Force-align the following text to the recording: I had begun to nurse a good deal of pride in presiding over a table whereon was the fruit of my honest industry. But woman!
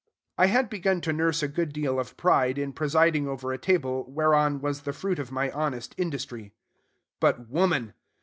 I 0.35 0.47
had 0.47 0.67
begun 0.67 0.99
to 1.01 1.13
nurse 1.13 1.43
a 1.43 1.47
good 1.47 1.71
deal 1.73 1.99
of 1.99 2.17
pride 2.17 2.57
in 2.57 2.73
presiding 2.73 3.27
over 3.27 3.53
a 3.53 3.59
table 3.59 4.03
whereon 4.09 4.59
was 4.59 4.81
the 4.81 4.93
fruit 4.93 5.19
of 5.19 5.31
my 5.31 5.51
honest 5.51 5.93
industry. 5.95 6.53
But 7.19 7.47
woman! 7.49 7.93